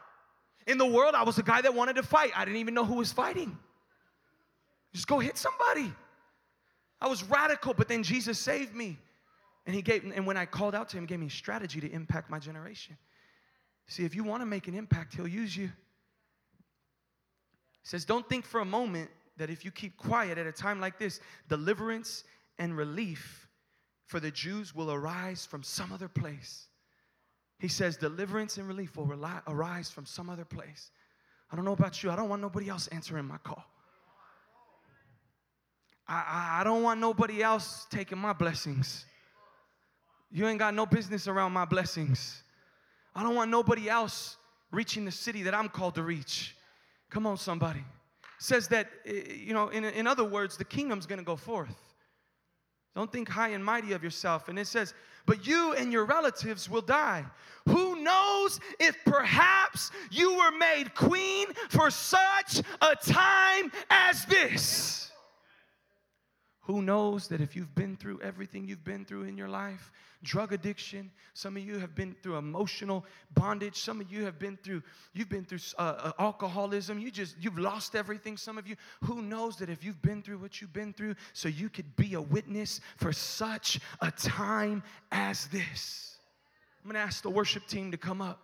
[0.67, 2.31] In the world, I was the guy that wanted to fight.
[2.35, 3.57] I didn't even know who was fighting.
[4.95, 5.93] Just go hit somebody.
[7.01, 8.97] I was radical, but then Jesus saved me.
[9.65, 11.91] And he gave, and when I called out to him, he gave me strategy to
[11.91, 12.95] impact my generation.
[13.87, 15.65] See, if you want to make an impact, he'll use you.
[15.65, 15.71] He
[17.83, 20.97] says, Don't think for a moment that if you keep quiet at a time like
[20.97, 22.23] this, deliverance
[22.57, 23.49] and relief
[24.05, 26.67] for the Jews will arise from some other place.
[27.59, 29.11] He says, Deliverance and relief will
[29.47, 30.91] arise from some other place.
[31.51, 33.65] I don't know about you, I don't want nobody else answering my call.
[36.07, 39.05] I, I, don't want nobody else taking my blessings.
[40.31, 42.43] You ain't got no business around my blessings.
[43.15, 44.37] I don't want nobody else
[44.71, 46.55] reaching the city that I'm called to reach.
[47.09, 47.83] Come on, somebody.
[48.39, 51.75] Says that, eh, you know, in, in other words, the kingdom's gonna go forth.
[52.95, 54.47] Don't think high and mighty of yourself.
[54.47, 54.93] And it says,
[55.25, 57.25] but you and your relatives will die.
[57.67, 65.04] Who knows if perhaps you were made queen for such a time as this?
[66.65, 69.91] Who knows that if you've been through everything you've been through in your life,
[70.23, 74.57] drug addiction, some of you have been through emotional bondage, some of you have been
[74.57, 74.81] through
[75.13, 78.75] you've been through uh, uh, alcoholism, you just you've lost everything some of you.
[79.03, 82.15] Who knows that if you've been through what you've been through so you could be
[82.15, 86.17] a witness for such a time as this.
[86.83, 88.41] I'm going to ask the worship team to come up.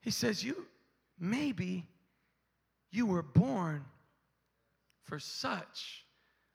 [0.00, 0.64] He says you
[1.18, 1.86] maybe
[2.92, 3.84] you were born
[5.02, 6.03] for such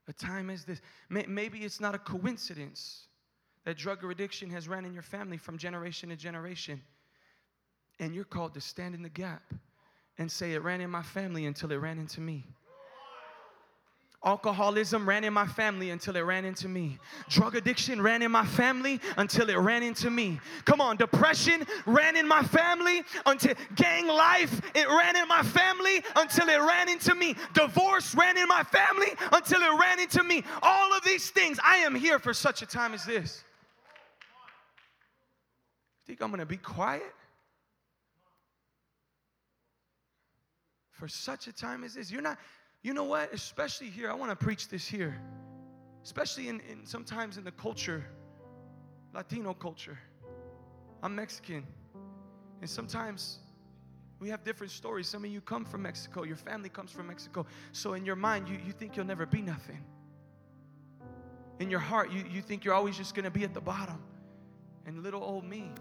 [0.10, 0.82] a time as this.
[1.10, 3.08] Maybe it's not a coincidence
[3.66, 6.82] that drug or addiction has ran in your family from generation to generation.
[8.00, 9.54] And you're called to stand in the gap
[10.18, 12.46] and say, It ran in my family until it ran into me.
[14.26, 17.00] Alcoholism ran in my family until it ran into me.
[17.30, 20.42] Drug addiction ran in my family until it ran into me.
[20.66, 26.04] Come on, depression ran in my family until gang life, it ran in my family
[26.18, 27.34] until it ran into me.
[27.54, 30.44] Divorce ran in my family until it ran into me.
[30.62, 33.46] All of these things, I am here for such a time as this.
[36.06, 37.16] Think I'm gonna be quiet?
[40.92, 42.12] For such a time as this.
[42.12, 42.38] You're not
[42.82, 43.34] you know what?
[43.34, 45.20] Especially here, I want to preach this here.
[46.04, 48.06] Especially in, in sometimes in the culture,
[49.14, 50.00] Latino culture.
[51.04, 51.66] I'm Mexican.
[52.62, 53.40] And sometimes
[54.20, 55.08] we have different stories.
[55.08, 57.46] Some of you come from Mexico, your family comes from Mexico.
[57.74, 59.84] So in your mind, you, you think you'll never be nothing.
[61.60, 64.02] In your heart, you, you think you're always just gonna be at the bottom.
[64.86, 65.72] And little old me.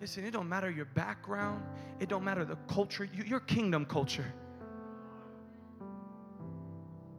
[0.00, 1.64] Listen, it don't matter your background,
[2.00, 4.32] it don't matter the culture, you, your kingdom culture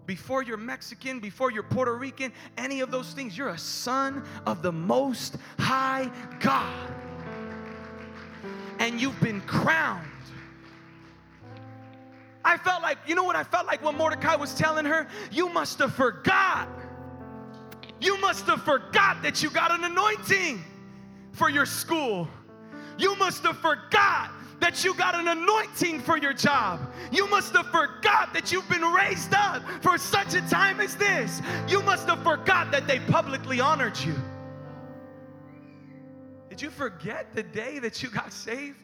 [0.06, 4.62] before you're Mexican, before you're Puerto Rican, any of those things, you're a son of
[4.62, 6.92] the Most High God.
[8.80, 10.08] And you've been crowned.
[12.46, 15.08] I felt like, you know what I felt like when Mordecai was telling her?
[15.32, 16.68] You must have forgot.
[18.02, 20.62] You must have forgot that you got an anointing
[21.32, 22.28] for your school.
[22.98, 26.80] You must have forgot that you got an anointing for your job.
[27.12, 31.42] You must have forgot that you've been raised up for such a time as this.
[31.68, 34.16] You must have forgot that they publicly honored you.
[36.50, 38.78] Did you forget the day that you got saved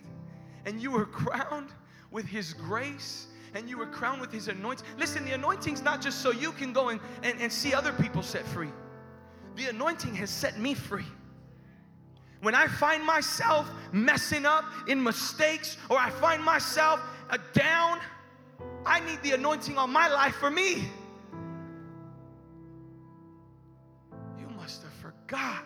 [0.66, 1.70] and you were crowned
[2.12, 3.28] with His grace?
[3.54, 4.86] and you were crowned with his anointing.
[4.98, 8.22] Listen, the anointing's not just so you can go and, and, and see other people
[8.22, 8.70] set free.
[9.56, 11.06] The anointing has set me free.
[12.42, 17.02] When I find myself messing up in mistakes or I find myself
[17.54, 18.00] down,
[18.86, 20.88] I need the anointing on my life for me.
[24.40, 25.66] You must have forgot.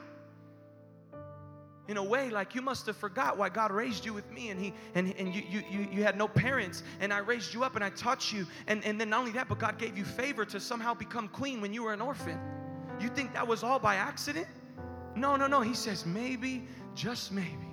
[1.90, 4.60] In a way, like you must have forgot why God raised you with me and
[4.60, 7.76] He and, and you, you you you had no parents and I raised you up
[7.76, 10.46] and I taught you and, and then not only that, but God gave you favor
[10.46, 12.40] to somehow become queen when you were an orphan.
[13.02, 14.48] You think that was all by accident?
[15.16, 15.62] No, no, no.
[15.62, 17.68] He says, maybe, just maybe.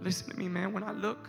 [0.00, 0.72] Listen to me, man.
[0.72, 1.28] When I look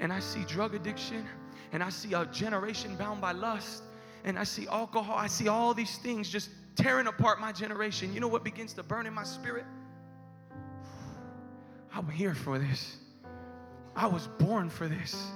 [0.00, 1.26] and I see drug addiction
[1.72, 3.82] and I see a generation bound by lust
[4.24, 8.12] and I see alcohol, I see all these things just tearing apart my generation.
[8.12, 9.64] You know what begins to burn in my spirit?
[11.92, 12.96] I'm here for this.
[13.94, 15.28] I was born for this.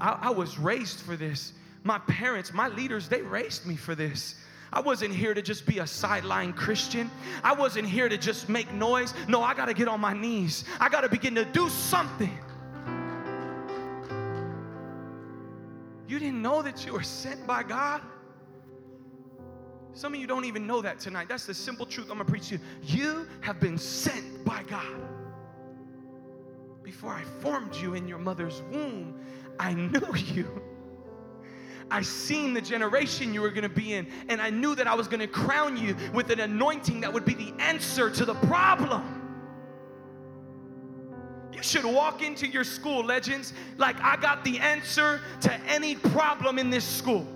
[0.00, 1.54] I, I was raised for this.
[1.84, 4.36] My parents, my leaders, they raised me for this.
[4.72, 7.10] I wasn't here to just be a sideline Christian.
[7.42, 9.14] I wasn't here to just make noise.
[9.26, 10.64] No, I got to get on my knees.
[10.80, 12.36] I got to begin to do something.
[16.06, 18.02] You didn't know that you were sent by God?
[19.92, 21.28] Some of you don't even know that tonight.
[21.28, 22.60] That's the simple truth I'm going to preach to you.
[22.82, 24.86] You have been sent by God.
[26.82, 29.20] Before I formed you in your mother's womb,
[29.58, 30.62] I knew you.
[31.90, 34.94] I seen the generation you were going to be in, and I knew that I
[34.94, 38.34] was going to crown you with an anointing that would be the answer to the
[38.34, 39.14] problem.
[41.52, 46.58] You should walk into your school, legends, like I got the answer to any problem
[46.58, 47.26] in this school.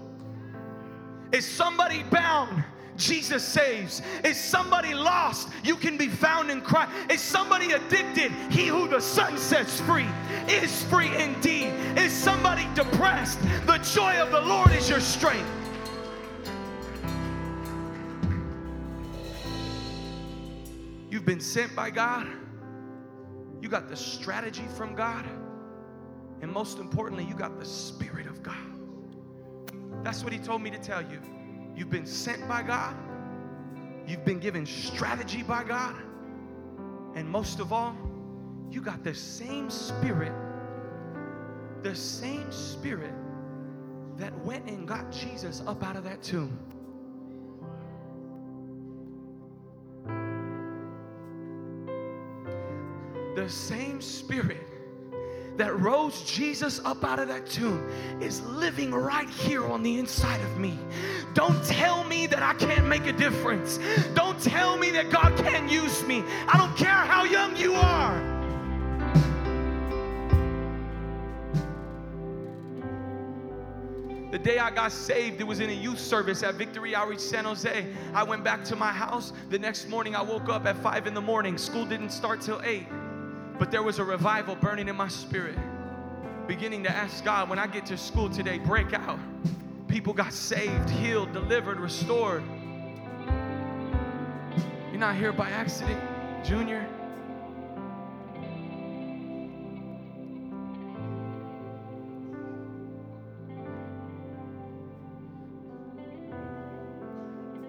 [1.33, 2.63] Is somebody bound?
[2.97, 4.03] Jesus saves.
[4.25, 5.49] Is somebody lost?
[5.65, 6.93] You can be found in Christ.
[7.11, 8.33] Is somebody addicted?
[8.51, 10.09] He who the Son sets free
[10.49, 11.73] is free indeed.
[11.97, 13.41] Is somebody depressed?
[13.67, 15.49] The joy of the Lord is your strength.
[21.11, 22.27] You've been sent by God.
[23.61, 25.25] You got the strategy from God.
[26.41, 28.57] And most importantly, you got the Spirit of God.
[30.03, 31.21] That's what He told me to tell you.
[31.75, 32.95] You've been sent by God,
[34.07, 35.97] you've been given strategy by God,
[37.15, 37.97] and most of all,
[38.71, 40.33] you got the same spirit,
[41.83, 43.13] the same spirit
[44.17, 46.59] that went and got Jesus up out of that tomb.
[53.35, 54.72] The same spirit
[55.57, 57.89] that rose Jesus up out of that tomb
[58.21, 60.79] is living right here on the inside of me.
[61.35, 63.79] Don't tell me that I can't make a difference.
[64.15, 66.25] Don't tell me that God can't use me.
[66.49, 68.33] I don't care how young you are.
[74.31, 77.45] The day I got saved, it was in a youth service at Victory Outreach San
[77.45, 77.87] Jose.
[78.15, 79.35] I went back to my house.
[79.51, 81.59] The next morning, I woke up at 5 in the morning.
[81.59, 82.87] School didn't start till 8.
[83.63, 85.57] But there was a revival burning in my spirit,
[86.49, 89.21] beginning to ask God, when I get to school today, break out.
[89.87, 92.43] People got saved, healed, delivered, restored.
[94.91, 96.03] You're not here by accident,
[96.45, 96.85] Junior.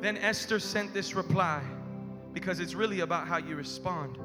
[0.01, 1.61] Then Esther sent this reply
[2.33, 4.17] because it's really about how you respond.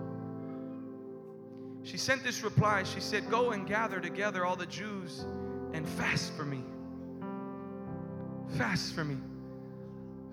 [1.89, 2.83] She sent this reply.
[2.83, 5.25] She said, Go and gather together all the Jews
[5.73, 6.63] and fast for me.
[8.59, 9.17] Fast for me.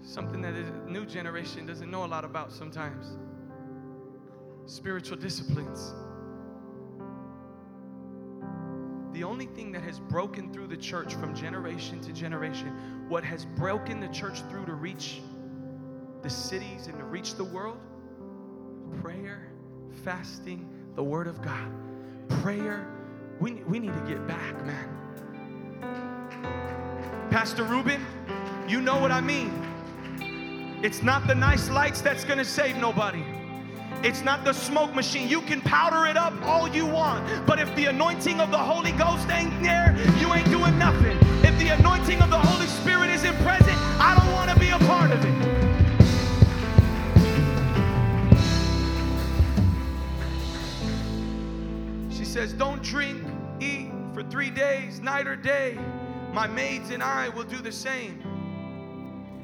[0.03, 3.15] Something that the new generation doesn't know a lot about sometimes.
[4.65, 5.93] Spiritual disciplines.
[9.13, 13.45] The only thing that has broken through the church from generation to generation, what has
[13.45, 15.21] broken the church through to reach
[16.21, 17.79] the cities and to reach the world,
[19.01, 19.47] prayer,
[20.03, 21.69] fasting, the Word of God.
[22.41, 22.87] Prayer,
[23.39, 24.89] we, we need to get back, man.
[27.29, 28.03] Pastor Ruben,
[28.67, 30.79] you know what I mean.
[30.83, 33.23] It's not the nice lights that's gonna save nobody.
[34.03, 35.27] It's not the smoke machine.
[35.27, 38.91] You can powder it up all you want, but if the anointing of the Holy
[38.93, 41.17] Ghost ain't there, you ain't doing nothing.
[41.43, 45.11] If the anointing of the Holy Spirit isn't present, I don't wanna be a part
[45.11, 45.44] of it.
[52.35, 53.23] Says, Don't drink,
[53.61, 55.79] eat for three days, night or day.
[56.33, 58.21] My maids and I will do the same.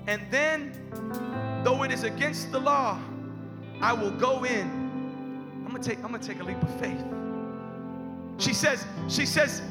[0.07, 0.73] And then,
[1.63, 2.99] though it is against the law,
[3.79, 4.67] I will go in.
[5.65, 7.01] I'm gonna take, I'm gonna take a leap of faith.
[8.39, 9.61] She says, she says,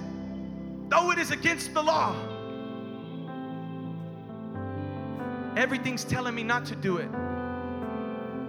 [0.89, 2.17] though it is against the law,
[5.59, 7.11] everything's telling me not to do it.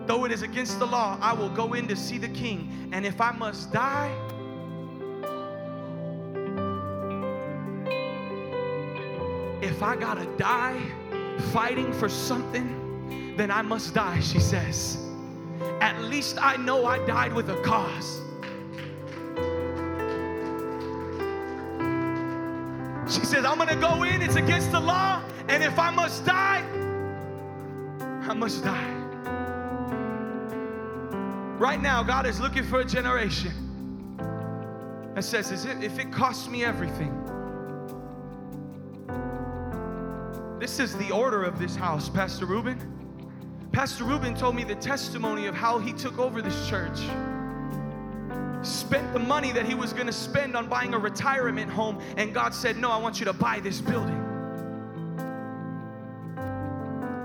[0.08, 2.90] Though it is against the law, I will go in to see the king.
[2.94, 4.16] And if I must die,
[9.62, 10.82] if I gotta die
[11.52, 14.98] fighting for something, then I must die, she says.
[15.80, 18.20] At least I know I died with a cause.
[23.14, 26.64] She says, I'm gonna go in, it's against the law, and if I must die,
[28.22, 28.98] I must die.
[31.58, 33.52] Right now, God is looking for a generation
[35.14, 37.12] that says, if it costs me everything,
[40.62, 42.78] This is the order of this house, Pastor Ruben.
[43.72, 47.00] Pastor Ruben told me the testimony of how he took over this church.
[48.62, 52.32] Spent the money that he was going to spend on buying a retirement home, and
[52.32, 54.24] God said, No, I want you to buy this building.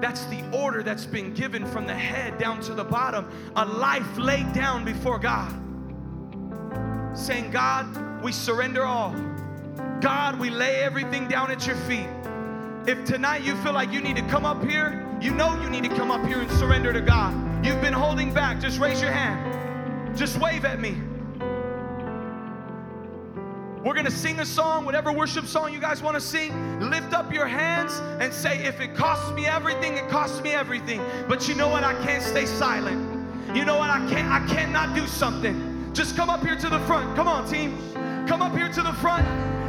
[0.01, 3.31] That's the order that's been given from the head down to the bottom.
[3.57, 5.53] A life laid down before God.
[7.15, 9.15] Saying, God, we surrender all.
[10.01, 12.09] God, we lay everything down at your feet.
[12.87, 15.83] If tonight you feel like you need to come up here, you know you need
[15.83, 17.35] to come up here and surrender to God.
[17.67, 20.17] You've been holding back, just raise your hand.
[20.17, 20.97] Just wave at me.
[23.83, 26.53] We're gonna sing a song, whatever worship song you guys wanna sing.
[26.79, 31.01] Lift up your hands and say, If it costs me everything, it costs me everything.
[31.29, 31.83] But you know what?
[31.83, 33.03] I can't stay silent.
[33.53, 33.91] You know what?
[33.91, 35.91] I can't, I cannot do something.
[35.93, 37.17] Just come up here to the front.
[37.17, 37.77] Come on, team.
[38.29, 39.27] Come up here to the front.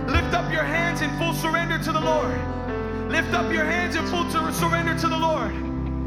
[0.07, 2.66] Lift up your hands in full surrender to the Lord.
[3.09, 5.53] Lift up your hands in full to surrender to the Lord.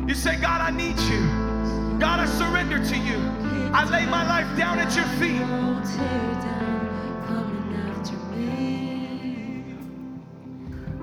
[0.08, 1.20] You say, God, I need you.
[1.98, 3.16] God, I surrender to you.
[3.72, 5.40] I lay my life down at your feet.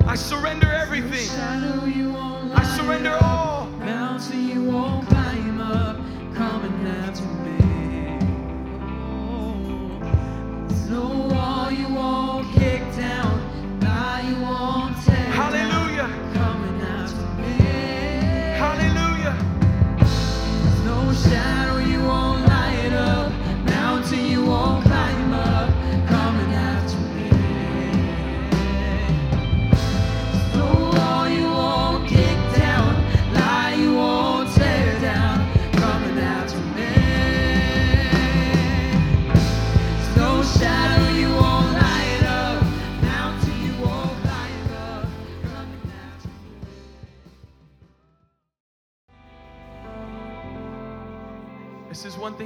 [0.08, 1.30] I surrender everything.
[2.56, 3.66] I surrender all.
[3.80, 5.98] Mountain you won't climb up,
[6.34, 7.58] coming after me.
[10.90, 12.82] No wall you won't kick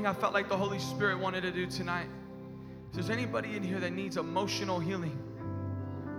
[0.02, 2.08] thing I felt like the Holy Spirit wanted to do tonight.
[2.90, 5.16] If there's anybody in here that needs emotional healing,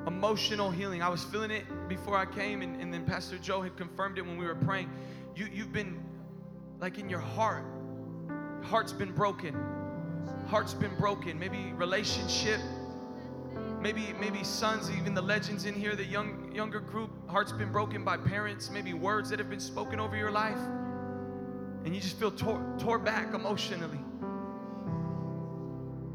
[0.07, 1.03] emotional healing.
[1.03, 4.23] I was feeling it before I came, and, and then Pastor Joe had confirmed it
[4.23, 4.89] when we were praying.
[5.35, 6.01] You, you've been
[6.81, 7.65] like in your heart,
[8.63, 9.57] heart's been broken.
[10.47, 11.37] Heart's been broken.
[11.37, 12.61] Maybe relationship,
[13.81, 18.05] maybe maybe sons, even the legends in here, the young younger group, heart's been broken
[18.05, 20.59] by parents, maybe words that have been spoken over your life,
[21.85, 23.99] and you just feel tore, tore back emotionally.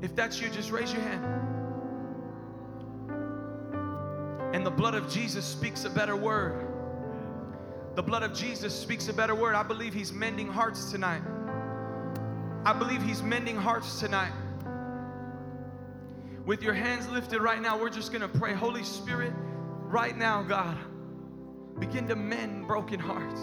[0.02, 1.26] If that's you, just raise your hand.
[4.54, 6.68] And the blood of Jesus speaks a better word.
[7.96, 9.56] The blood of Jesus speaks a better word.
[9.56, 11.24] I believe He's mending hearts tonight.
[12.64, 14.34] I believe He's mending hearts tonight.
[16.46, 18.54] With your hands lifted right now, we're just gonna pray.
[18.54, 19.34] Holy Spirit,
[19.88, 20.78] right now, God,
[21.80, 23.42] begin to mend broken hearts.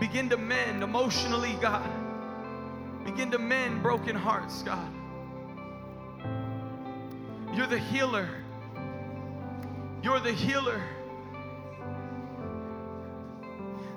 [0.00, 1.88] Begin to mend emotionally, God.
[3.04, 4.92] Begin to mend broken hearts, God.
[7.54, 8.28] You're the healer.
[10.02, 10.82] You're the healer.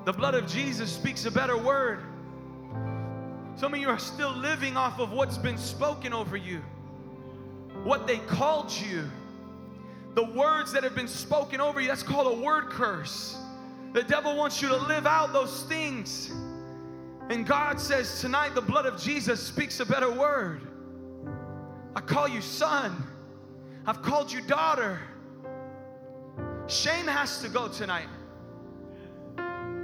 [0.06, 2.00] The blood of Jesus speaks a better word.
[3.58, 6.62] Some of you are still living off of what's been spoken over you,
[7.84, 9.04] what they called you,
[10.16, 11.90] the words that have been spoken over you.
[11.90, 13.38] That's called a word curse.
[13.94, 16.32] The devil wants you to live out those things.
[17.30, 20.62] And God says tonight the blood of Jesus speaks a better word.
[21.96, 23.04] I call you son.
[23.86, 25.00] I've called you daughter.
[26.68, 28.08] Shame has to go tonight.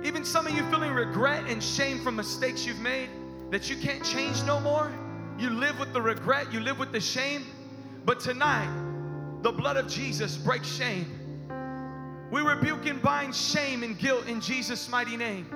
[0.03, 3.09] Even some of you feeling regret and shame from mistakes you've made
[3.49, 4.91] that you can't change no more.
[5.39, 7.45] You live with the regret, you live with the shame.
[8.05, 8.69] But tonight,
[9.41, 11.24] the blood of Jesus breaks shame.
[12.31, 15.47] We rebuke and bind shame and guilt in Jesus' mighty name.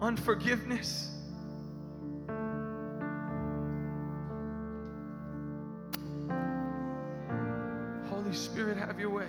[0.00, 1.10] Unforgiveness.
[8.08, 9.28] Holy Spirit, have your way.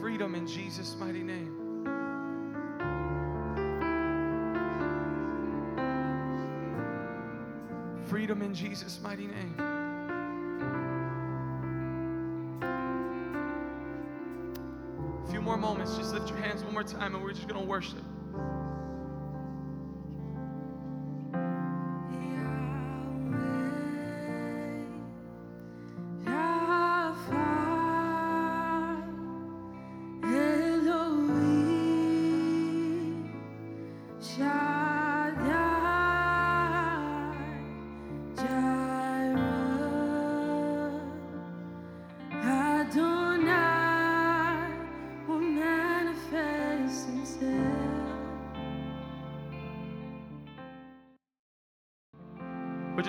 [0.00, 1.61] Freedom in Jesus' mighty name.
[8.12, 9.54] Freedom in Jesus' mighty name.
[15.26, 15.96] A few more moments.
[15.96, 18.04] Just lift your hands one more time and we're just going to worship.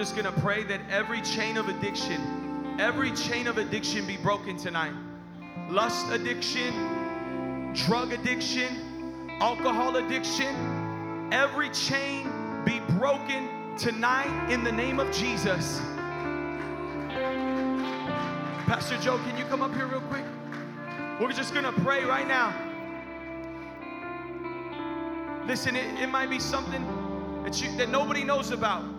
[0.03, 4.91] Just gonna pray that every chain of addiction, every chain of addiction be broken tonight.
[5.69, 12.27] Lust addiction, drug addiction, alcohol addiction, every chain
[12.65, 15.79] be broken tonight in the name of Jesus.
[18.67, 20.25] Pastor Joe, can you come up here real quick?
[21.17, 22.53] We're just gonna pray right now.
[25.47, 26.85] Listen, it, it might be something
[27.45, 28.92] that you that nobody knows about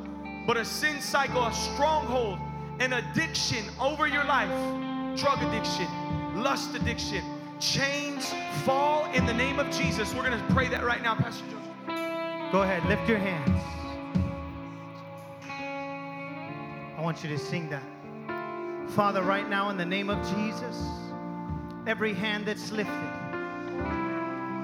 [0.47, 2.39] but a sin cycle, a stronghold,
[2.81, 4.51] an addiction over your life
[5.17, 5.87] drug addiction,
[6.43, 7.23] lust addiction,
[7.61, 8.35] chains
[8.65, 10.13] fall in the name of Jesus.
[10.15, 12.53] We're going to pray that right now, Pastor Joseph.
[12.53, 13.61] Go ahead, lift your hands.
[16.97, 17.83] I want you to sing that.
[18.91, 20.89] Father, right now, in the name of Jesus,
[21.87, 22.93] every hand that's lifted,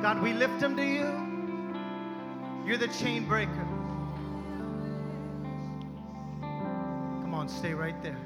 [0.02, 2.66] God, we lift them to you.
[2.66, 3.69] You're the chain breaker.
[7.40, 8.18] On, stay right there.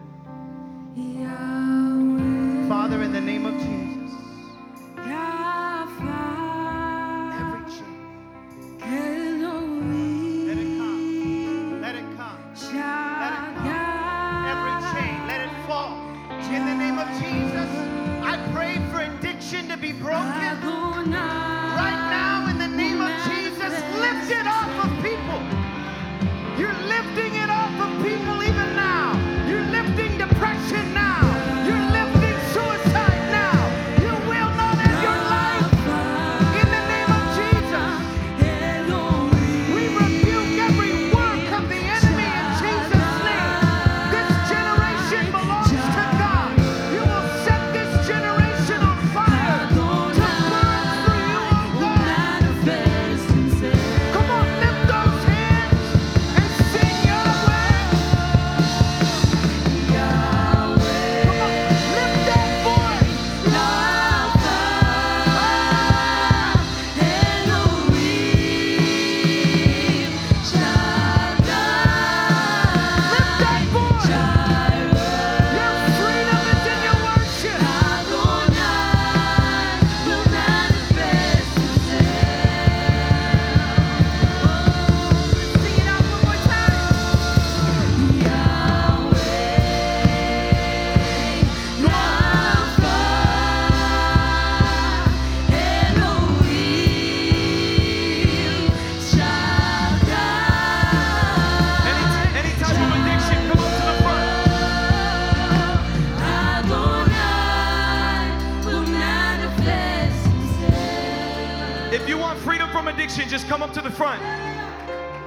[2.69, 3.94] Father, in the name of Jesus,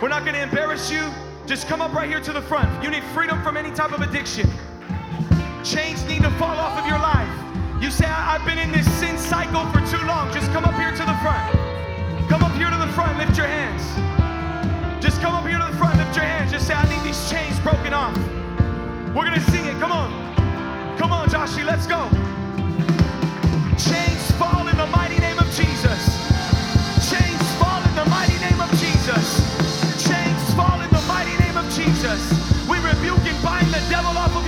[0.07, 1.03] We're not gonna embarrass you.
[1.45, 2.81] Just come up right here to the front.
[2.81, 4.49] You need freedom from any type of addiction.
[5.65, 7.27] Chains need to fall off of your life.
[7.83, 10.31] You say, I- have been in this sin cycle for too long.
[10.31, 11.43] Just come up here to the front.
[12.29, 13.83] Come up here to the front, lift your hands.
[15.03, 16.53] Just come up here to the front, lift your hands.
[16.53, 18.15] Just say, I need these chains broken off.
[19.13, 19.77] We're gonna sing it.
[19.77, 20.09] Come on.
[20.97, 22.07] Come on, Joshie, let's go.
[33.89, 34.46] Devil off of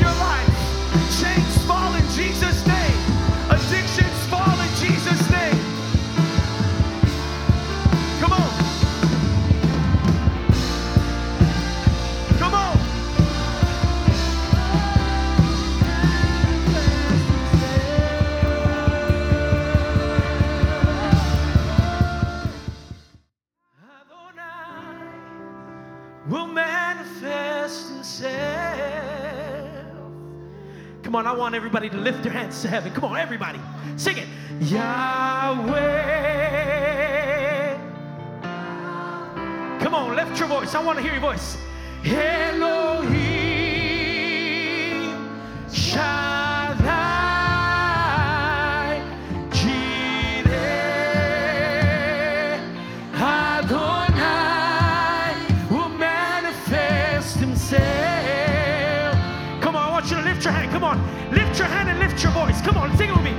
[31.10, 32.94] Come on, I want everybody to lift their hands to heaven.
[32.94, 33.60] Come on, everybody.
[33.98, 34.28] Sing it.
[34.60, 35.74] Yahweh.
[39.80, 40.76] Come on, lift your voice.
[40.76, 41.58] I want to hear your voice.
[42.06, 42.79] Elohim
[62.24, 62.62] your voice.
[62.62, 63.39] Come on, sing it with me.